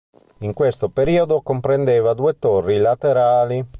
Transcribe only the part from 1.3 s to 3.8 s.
comprendeva due torri laterali.